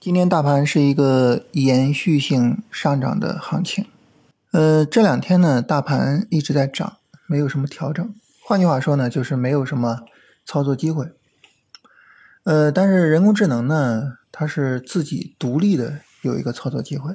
[0.00, 3.84] 今天大盘是一个延续性上涨的行情，
[4.50, 6.96] 呃，这两天呢，大盘一直在涨，
[7.26, 8.14] 没有什么调整。
[8.42, 9.98] 换句话说呢，就是没有什么
[10.46, 11.12] 操作机会。
[12.44, 17.12] 呃，但是人工智能呢，它是自己独立的有一个操作机会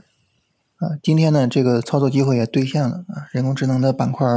[0.77, 0.93] 啊。
[1.01, 4.27] 今天呢，这个操作机会也兑现了啊，人工智能的板块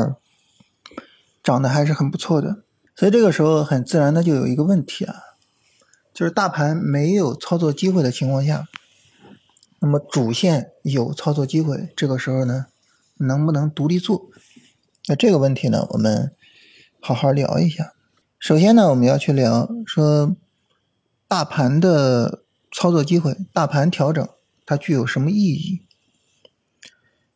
[1.42, 2.62] 涨得还是很不错的。
[2.96, 5.14] 所以这个时候很自然的就有一个问题啊。
[6.18, 8.66] 就是大盘没有操作机会的情况下，
[9.78, 12.66] 那么主线有操作机会，这个时候呢，
[13.18, 14.28] 能不能独立做？
[15.06, 16.32] 那这个问题呢，我们
[16.98, 17.92] 好好聊一下。
[18.40, 20.34] 首先呢，我们要去聊说
[21.28, 24.28] 大盘的操作机会，大盘调整
[24.66, 25.82] 它具有什么意义？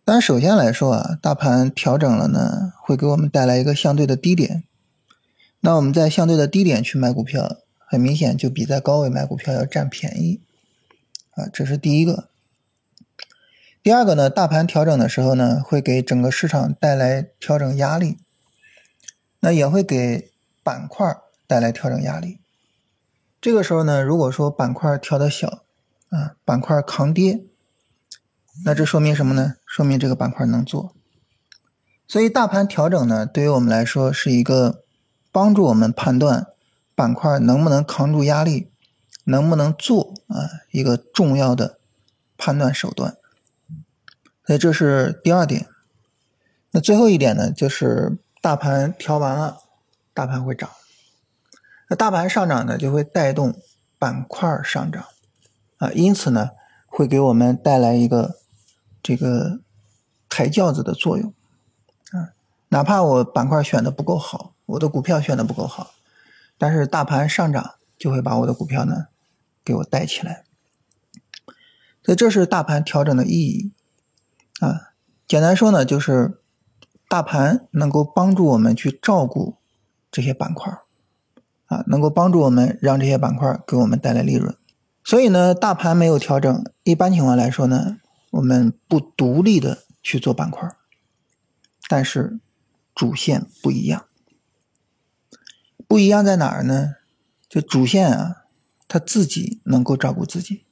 [0.04, 4.64] 当然，首先来说啊，大盘调整了呢，会给我们带来一个相对的低点。
[5.60, 7.58] 那我们在相对的低点去买股票。
[7.92, 10.40] 很明显，就比在高位买股票要占便宜，
[11.32, 12.30] 啊，这是第一个。
[13.82, 18.16] 第二个呢，大盘调整的时候呢，会给整个市场带来调整压力，
[19.40, 20.30] 那也会给
[20.62, 21.06] 板块
[21.46, 22.38] 带来调整压力。
[23.42, 25.62] 这个时候呢，如果说板块调的小，
[26.08, 27.44] 啊，板块抗跌，
[28.64, 29.56] 那这说明什么呢？
[29.66, 30.94] 说明这个板块能做。
[32.08, 34.82] 所以大盘调整呢，对于我们来说是一个
[35.30, 36.46] 帮助我们判断。
[36.94, 38.70] 板块能不能扛住压力，
[39.24, 40.48] 能不能做啊？
[40.70, 41.78] 一个重要的
[42.36, 43.16] 判断手段。
[44.46, 45.68] 所以这是第二点。
[46.72, 49.58] 那最后一点呢，就是大盘调完了，
[50.12, 50.68] 大盘会涨。
[51.88, 53.54] 那大盘上涨呢，就会带动
[53.98, 55.04] 板块上涨
[55.78, 56.50] 啊，因此呢，
[56.86, 58.38] 会给我们带来一个
[59.02, 59.60] 这个
[60.28, 61.32] 抬轿子的作用
[62.12, 62.32] 啊。
[62.70, 65.92] 哪怕我板块选的不够好，我的股票选的不够好。
[66.62, 69.06] 但是大盘上涨就会把我的股票呢
[69.64, 70.44] 给我带起来，
[72.04, 73.72] 所以这是大盘调整的意义
[74.60, 74.92] 啊。
[75.26, 76.40] 简单说呢，就是
[77.08, 79.56] 大盘能够帮助我们去照顾
[80.08, 80.72] 这些板块
[81.66, 84.56] 啊，能够帮助我们让这些板块给我们带来利润。
[85.02, 87.96] 所以呢，大盘没有调整，一般情况来说呢，
[88.30, 90.68] 我们不独立的去做板块，
[91.88, 92.38] 但是
[92.94, 94.04] 主线不一样。
[95.92, 96.94] 不一样在哪儿呢？
[97.50, 98.44] 就主线啊，
[98.88, 100.64] 他自己能够照顾自己。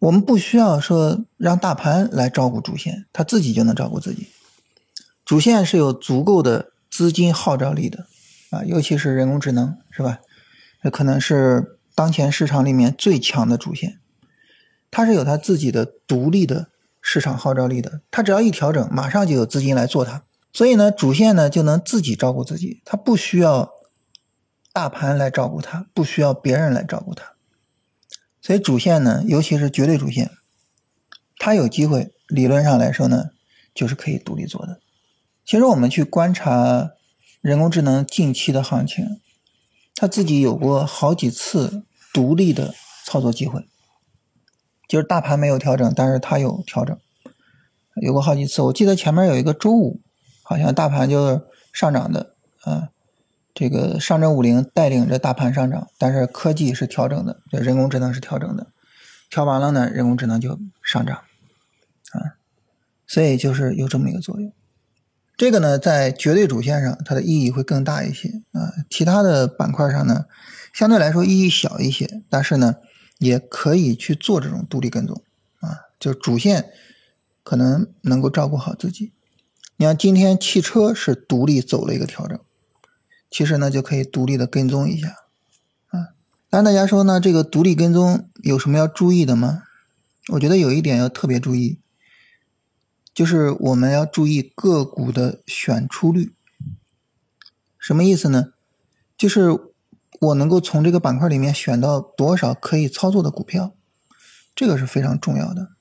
[0.00, 4.26] 我们不需要说让大盘来照顾主线，他自己就能照顾自己。
[5.24, 8.08] 主线是有足够的资金号召力的
[8.50, 10.18] 啊，尤其是人工智能，是吧？
[10.82, 14.00] 这可能是当前市场里面最强的主线，
[14.90, 16.70] 它是有它自己的独立的
[17.00, 18.00] 市场号召力的。
[18.10, 20.24] 它只要一调整，马上就有资金来做它。
[20.52, 23.75] 所以呢，主线呢就能自己照顾自己，它不需要。
[24.76, 27.32] 大盘来照顾它，不需要别人来照顾它，
[28.42, 30.30] 所以主线呢，尤其是绝对主线，
[31.38, 33.30] 它有机会，理论上来说呢，
[33.74, 34.78] 就是可以独立做的。
[35.46, 36.90] 其实我们去观察
[37.40, 39.18] 人工智能近期的行情，
[39.94, 42.74] 它自己有过好几次独立的
[43.06, 43.66] 操作机会，
[44.86, 46.94] 就是大盘没有调整，但是它有调整，
[48.02, 48.60] 有过好几次。
[48.60, 50.02] 我记得前面有一个周五，
[50.42, 51.40] 好像大盘就
[51.72, 52.90] 上涨的，啊。
[53.58, 58.66] 这个上证五零带领着大盘上涨，但是科技是调整的，人工智能是调整的，
[59.30, 61.16] 调完了呢，人工智能就上涨，
[62.12, 62.36] 啊，
[63.06, 64.52] 所以就是有这么一个作用。
[65.38, 70.26] 这个呢，在绝对主线上，它的意义会更大一些啊，其他的板块上呢，
[70.74, 72.76] 相对来说意义小一些，但是呢，
[73.16, 75.22] 也可以去做这种独立跟踪
[75.60, 76.68] 啊，就主线
[77.42, 79.14] 可能能够照顾好自己。
[79.78, 82.38] 你看今天汽车是独立走了一个调整。
[83.36, 85.08] 其实呢，就可以独立的跟踪一下，
[85.88, 86.16] 啊，
[86.48, 89.64] 当然大家说呢，这个独立跟踪有什么要注意的吗？
[90.28, 91.78] 我觉得有一点要特别注意，
[93.12, 96.32] 就是我们要注意个股的选出率。
[97.78, 98.54] 什么意思呢？
[99.18, 99.50] 就是
[100.18, 103.74] 我能够从这个板块里面选到多少可以操作的股票，
[104.54, 105.72] 这个是非常重要的。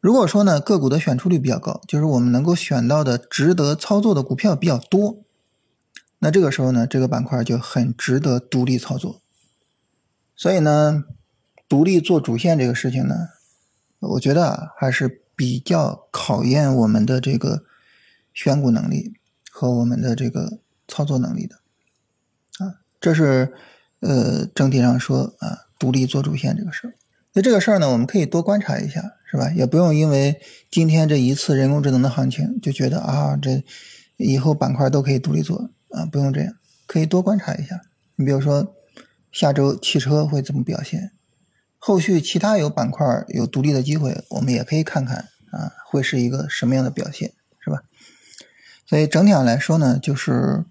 [0.00, 5.22] 如果说呢，个股的选出率比较高，就是我们能够选到的值得操作的股票比较多。
[6.20, 9.20] 那这个时候呢，这个板块就很值得独立操作。
[10.36, 11.04] 所以呢，
[11.68, 13.14] 独立做主线这个事情呢，
[13.98, 17.64] 我觉得啊，还是比较考验我们的这个
[18.32, 19.14] 选股能力
[19.50, 21.56] 和我们的这个操作能力的。
[22.58, 23.54] 啊，这是
[24.00, 26.96] 呃整体上说啊，独立做主线这个事。
[27.32, 29.50] 那这个事儿呢，我们可以多观察一下，是吧？
[29.52, 30.40] 也不用因为
[30.70, 33.64] 今天这一次人工智能的行情就觉得啊，这
[34.16, 35.70] 以后板块都可以独立做。
[35.92, 36.54] 啊，不用这样，
[36.86, 37.80] 可以多观察一下。
[38.16, 38.74] 你比如说，
[39.32, 41.12] 下周汽车会怎么表现？
[41.78, 47.82] 后续其他有板块有独立的机会，我们也可以看看啊，会是一个什么样的表现，是吧？
[48.86, 50.64] 所以整体上来说呢，就是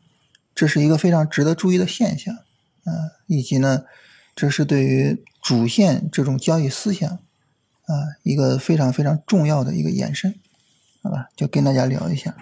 [0.54, 3.86] 这是一个非常值得注意的现象啊，以及呢，
[4.36, 10.36] 这是对于主线这种交易思想啊一个非常非常重要的一个延伸，
[11.02, 11.30] 好吧？
[11.36, 12.38] 就跟大家聊一下。